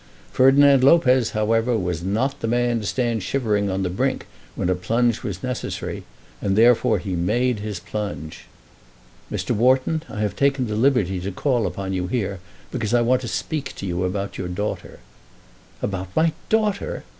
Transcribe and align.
Ferdinand 0.31 0.83
Lopez, 0.83 1.29
however, 1.29 1.77
was 1.77 2.01
not 2.03 2.39
the 2.39 2.47
man 2.47 2.79
to 2.79 2.87
stand 2.87 3.21
shivering 3.21 3.69
on 3.69 3.83
the 3.83 3.89
brink 3.91 4.25
when 4.55 4.67
a 4.67 4.73
plunge 4.73 5.21
was 5.21 5.43
necessary, 5.43 6.01
and 6.41 6.55
therefore 6.55 6.97
he 6.97 7.15
made 7.15 7.59
his 7.59 7.79
plunge. 7.79 8.45
"Mr. 9.31 9.51
Wharton, 9.51 10.01
I 10.09 10.21
have 10.21 10.35
taken 10.35 10.65
the 10.65 10.73
liberty 10.75 11.19
to 11.19 11.31
call 11.31 11.67
upon 11.67 11.93
you 11.93 12.07
here, 12.07 12.39
because 12.71 12.95
I 12.95 13.01
want 13.01 13.21
to 13.21 13.27
speak 13.27 13.75
to 13.75 13.85
you 13.85 14.03
about 14.03 14.39
your 14.39 14.47
daughter." 14.47 15.01
"About 15.83 16.07
my 16.15 16.33
daughter!" 16.49 17.03